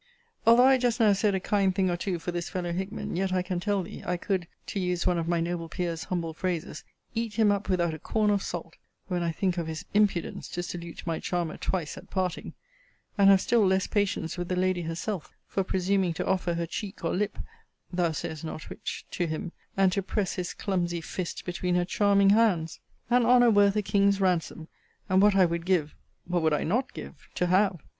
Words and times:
Although 0.47 0.63
I 0.65 0.79
just 0.79 0.99
now 0.99 1.13
said 1.13 1.35
a 1.35 1.39
kind 1.39 1.75
thing 1.75 1.91
or 1.91 1.95
two 1.95 2.17
for 2.17 2.31
this 2.31 2.49
fellow 2.49 2.71
Hickman; 2.71 3.15
yet 3.15 3.31
I 3.31 3.43
can 3.43 3.59
tell 3.59 3.83
thee, 3.83 4.01
I 4.03 4.17
could 4.17 4.47
(to 4.65 4.79
use 4.79 5.05
one 5.05 5.19
of 5.19 5.27
my 5.27 5.39
noble 5.39 5.69
peer's 5.69 6.05
humble 6.05 6.33
phrases) 6.33 6.83
eat 7.13 7.35
him 7.35 7.51
up 7.51 7.69
without 7.69 7.93
a 7.93 7.99
corn 7.99 8.31
of 8.31 8.41
salt, 8.41 8.77
when 9.09 9.21
I 9.21 9.31
think 9.31 9.59
of 9.59 9.67
his 9.67 9.85
impudence 9.93 10.47
to 10.47 10.63
salute 10.63 11.05
my 11.05 11.19
charmer 11.19 11.55
twice 11.55 11.99
at 11.99 12.09
parting:* 12.09 12.53
And 13.15 13.29
have 13.29 13.41
still 13.41 13.63
less 13.63 13.85
patience 13.85 14.39
with 14.39 14.47
the 14.47 14.55
lady 14.55 14.81
herself 14.81 15.33
for 15.45 15.63
presuming 15.63 16.13
to 16.15 16.25
offer 16.25 16.55
her 16.55 16.65
cheek 16.65 17.05
or 17.05 17.13
lip 17.13 17.37
[thou 17.93 18.11
sayest 18.11 18.43
not 18.43 18.71
which] 18.71 19.05
to 19.11 19.27
him, 19.27 19.51
and 19.77 19.91
to 19.91 20.01
press 20.01 20.33
his 20.33 20.55
clumsy 20.55 21.01
fist 21.01 21.45
between 21.45 21.75
her 21.75 21.85
charming 21.85 22.31
hands. 22.31 22.79
An 23.11 23.23
honour 23.23 23.51
worth 23.51 23.75
a 23.75 23.83
king's 23.83 24.19
ransom; 24.19 24.67
and 25.09 25.21
what 25.21 25.35
I 25.35 25.45
would 25.45 25.63
give 25.63 25.93
what 26.25 26.41
would 26.41 26.53
I 26.53 26.63
not 26.63 26.91
give? 26.95 27.27
to 27.35 27.45
have! 27.45 27.79